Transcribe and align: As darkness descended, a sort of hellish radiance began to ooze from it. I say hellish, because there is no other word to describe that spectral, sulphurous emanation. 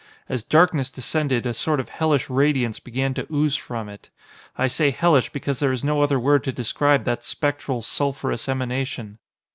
As 0.27 0.41
darkness 0.43 0.89
descended, 0.89 1.45
a 1.45 1.53
sort 1.53 1.79
of 1.79 1.89
hellish 1.89 2.27
radiance 2.27 2.79
began 2.79 3.13
to 3.13 3.27
ooze 3.31 3.55
from 3.55 3.87
it. 3.87 4.09
I 4.57 4.67
say 4.67 4.89
hellish, 4.89 5.29
because 5.31 5.59
there 5.59 5.71
is 5.71 5.83
no 5.83 6.01
other 6.01 6.19
word 6.19 6.43
to 6.45 6.51
describe 6.51 7.03
that 7.03 7.23
spectral, 7.23 7.83
sulphurous 7.83 8.49
emanation. 8.49 9.19